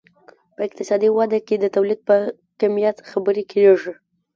په 0.55 0.61
اقتصادي 0.67 1.09
وده 1.17 1.39
کې 1.47 1.55
د 1.59 1.65
تولید 1.75 1.99
په 2.09 2.15
کمیت 2.59 2.97
خبرې 3.11 3.43
کیږي. 3.51 3.93